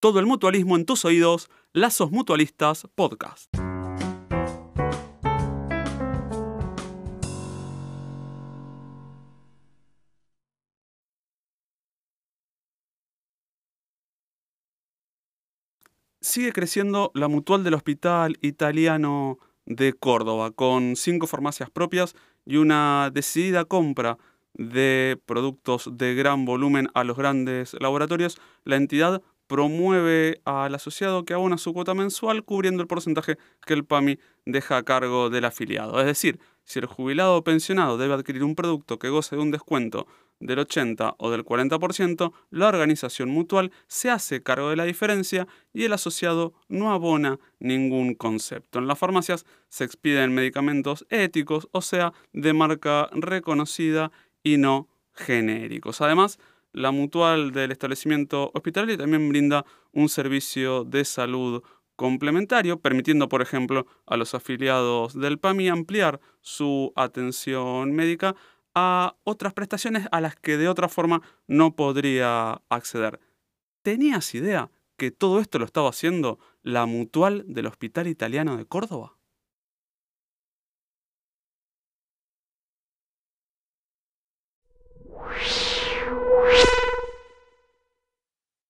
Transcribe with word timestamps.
Todo 0.00 0.18
el 0.18 0.24
mutualismo 0.24 0.76
en 0.76 0.86
tus 0.86 1.04
oídos, 1.04 1.50
Lazos 1.74 2.10
Mutualistas 2.10 2.88
Podcast. 2.94 3.54
Sigue 16.22 16.52
creciendo 16.52 17.10
la 17.12 17.28
mutual 17.28 17.62
del 17.62 17.74
Hospital 17.74 18.38
Italiano 18.40 19.36
de 19.66 19.92
Córdoba, 19.92 20.50
con 20.50 20.96
cinco 20.96 21.26
farmacias 21.26 21.68
propias 21.68 22.14
y 22.46 22.56
una 22.56 23.10
decidida 23.12 23.66
compra 23.66 24.16
de 24.54 25.20
productos 25.26 25.90
de 25.92 26.14
gran 26.14 26.46
volumen 26.46 26.88
a 26.94 27.04
los 27.04 27.18
grandes 27.18 27.76
laboratorios. 27.78 28.40
La 28.64 28.76
entidad 28.76 29.22
promueve 29.50 30.40
al 30.44 30.76
asociado 30.76 31.24
que 31.24 31.34
abona 31.34 31.58
su 31.58 31.72
cuota 31.72 31.92
mensual 31.92 32.44
cubriendo 32.44 32.82
el 32.82 32.86
porcentaje 32.86 33.36
que 33.66 33.74
el 33.74 33.84
PAMI 33.84 34.16
deja 34.46 34.76
a 34.76 34.84
cargo 34.84 35.28
del 35.28 35.44
afiliado. 35.44 35.98
Es 35.98 36.06
decir, 36.06 36.38
si 36.62 36.78
el 36.78 36.86
jubilado 36.86 37.34
o 37.34 37.42
pensionado 37.42 37.98
debe 37.98 38.14
adquirir 38.14 38.44
un 38.44 38.54
producto 38.54 39.00
que 39.00 39.08
goce 39.08 39.34
de 39.34 39.42
un 39.42 39.50
descuento 39.50 40.06
del 40.38 40.60
80 40.60 41.16
o 41.18 41.32
del 41.32 41.44
40%, 41.44 42.32
la 42.50 42.68
organización 42.68 43.28
mutual 43.30 43.72
se 43.88 44.08
hace 44.08 44.40
cargo 44.40 44.70
de 44.70 44.76
la 44.76 44.84
diferencia 44.84 45.48
y 45.72 45.82
el 45.82 45.94
asociado 45.94 46.54
no 46.68 46.92
abona 46.92 47.40
ningún 47.58 48.14
concepto. 48.14 48.78
En 48.78 48.86
las 48.86 49.00
farmacias 49.00 49.44
se 49.68 49.82
expiden 49.82 50.32
medicamentos 50.32 51.04
éticos, 51.10 51.68
o 51.72 51.82
sea, 51.82 52.12
de 52.32 52.52
marca 52.52 53.08
reconocida 53.14 54.12
y 54.44 54.58
no 54.58 54.88
genéricos. 55.12 56.00
Además, 56.02 56.38
la 56.72 56.90
mutual 56.90 57.52
del 57.52 57.72
establecimiento 57.72 58.50
hospitalario 58.54 58.96
también 58.96 59.28
brinda 59.28 59.64
un 59.92 60.08
servicio 60.08 60.84
de 60.84 61.04
salud 61.04 61.62
complementario, 61.96 62.80
permitiendo, 62.80 63.28
por 63.28 63.42
ejemplo, 63.42 63.86
a 64.06 64.16
los 64.16 64.34
afiliados 64.34 65.18
del 65.18 65.38
PAMI 65.38 65.68
ampliar 65.68 66.20
su 66.40 66.92
atención 66.96 67.92
médica 67.92 68.34
a 68.74 69.16
otras 69.24 69.52
prestaciones 69.52 70.06
a 70.10 70.20
las 70.20 70.36
que 70.36 70.56
de 70.56 70.68
otra 70.68 70.88
forma 70.88 71.20
no 71.46 71.76
podría 71.76 72.62
acceder. 72.68 73.20
¿Tenías 73.82 74.34
idea 74.34 74.70
que 74.96 75.10
todo 75.10 75.40
esto 75.40 75.58
lo 75.58 75.64
estaba 75.64 75.90
haciendo 75.90 76.38
la 76.62 76.86
mutual 76.86 77.44
del 77.46 77.66
Hospital 77.66 78.06
Italiano 78.06 78.56
de 78.56 78.64
Córdoba? 78.64 79.19